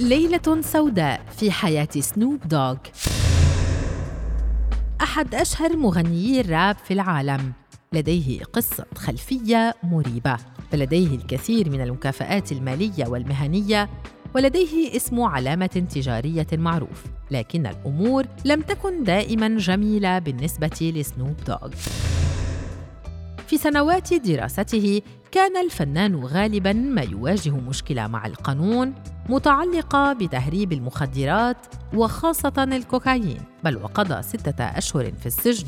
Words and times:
ليلة 0.00 0.60
سوداء 0.60 1.20
في 1.36 1.50
حياة 1.50 1.88
سنوب 2.00 2.48
دوغ 2.48 2.76
أحد 5.02 5.34
أشهر 5.34 5.76
مغنيي 5.76 6.40
الراب 6.40 6.76
في 6.84 6.94
العالم. 6.94 7.52
لديه 7.92 8.42
قصة 8.44 8.86
خلفية 8.94 9.74
مريبة. 9.82 10.36
فلديه 10.72 11.16
الكثير 11.16 11.70
من 11.70 11.80
المكافآت 11.80 12.52
المالية 12.52 13.06
والمهنية. 13.06 13.88
ولديه 14.34 14.96
اسم 14.96 15.20
علامة 15.20 15.86
تجارية 15.94 16.46
معروف. 16.52 17.04
لكن 17.30 17.66
الأمور 17.66 18.26
لم 18.44 18.60
تكن 18.60 19.04
دائما 19.04 19.48
جميلة 19.48 20.18
بالنسبة 20.18 20.92
لسنوب 20.94 21.36
دوغ 21.46 21.70
في 23.48 23.58
سنوات 23.58 24.14
دراسته 24.14 25.02
كان 25.32 25.56
الفنان 25.56 26.16
غالبا 26.16 26.72
ما 26.72 27.02
يواجه 27.02 27.50
مشكلة 27.50 28.06
مع 28.06 28.26
القانون. 28.26 28.94
متعلقة 29.28 30.12
بتهريب 30.12 30.72
المخدرات 30.72 31.56
وخاصة 31.94 32.52
الكوكايين 32.58 33.40
بل 33.64 33.76
وقضى 33.76 34.22
ستة 34.22 34.64
أشهر 34.64 35.12
في 35.20 35.26
السجن. 35.26 35.66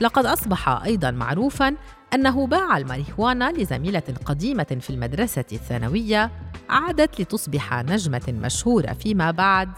لقد 0.00 0.26
أصبح 0.26 0.68
أيضا 0.68 1.10
معروفا 1.10 1.76
أنه 2.14 2.46
باع 2.46 2.76
الماريهوانا 2.76 3.52
لزميلة 3.52 4.02
قديمة 4.24 4.78
في 4.80 4.90
المدرسة 4.90 5.44
الثانوية 5.52 6.30
عادت 6.68 7.20
لتصبح 7.20 7.82
نجمة 7.82 8.34
مشهورة 8.42 8.92
فيما 8.92 9.30
بعد 9.30 9.68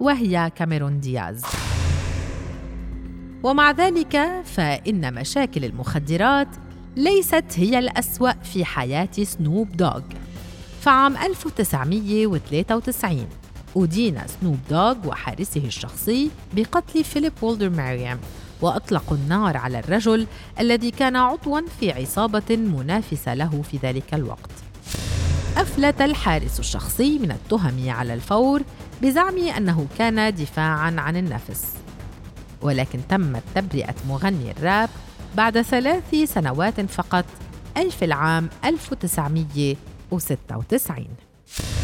وهي 0.00 0.50
كاميرون 0.54 1.00
دياز. 1.00 1.42
ومع 3.42 3.70
ذلك 3.70 4.42
فإن 4.44 5.14
مشاكل 5.14 5.64
المخدرات 5.64 6.48
ليست 6.96 7.44
هي 7.56 7.78
الأسوأ 7.78 8.32
في 8.32 8.64
حياة 8.64 9.08
سنوب 9.22 9.76
دوغ 9.76 10.00
فعام 10.86 11.16
1993 11.16 13.26
أدين 13.76 14.20
سنوب 14.26 14.58
دوغ 14.70 15.08
وحارسه 15.08 15.64
الشخصي 15.64 16.30
بقتل 16.52 17.04
فيليب 17.04 17.32
وولدر 17.42 17.70
مريم 17.70 18.18
وأطلقوا 18.60 19.16
النار 19.16 19.56
على 19.56 19.78
الرجل 19.78 20.26
الذي 20.60 20.90
كان 20.90 21.16
عضواً 21.16 21.62
في 21.80 21.92
عصابة 21.92 22.56
منافسة 22.56 23.34
له 23.34 23.62
في 23.62 23.78
ذلك 23.82 24.14
الوقت. 24.14 24.50
أفلت 25.56 26.00
الحارس 26.00 26.60
الشخصي 26.60 27.18
من 27.18 27.30
التهم 27.30 27.90
على 27.90 28.14
الفور 28.14 28.62
بزعم 29.02 29.38
أنه 29.38 29.86
كان 29.98 30.34
دفاعاً 30.34 31.00
عن 31.00 31.16
النفس. 31.16 31.74
ولكن 32.62 33.00
تمت 33.08 33.42
تبرئة 33.54 33.94
مغني 34.08 34.50
الراب 34.50 34.88
بعد 35.36 35.62
ثلاث 35.62 36.14
سنوات 36.24 36.80
فقط 36.80 37.24
أي 37.76 37.90
في 37.90 38.04
العام 38.04 38.48
1996 40.10 41.75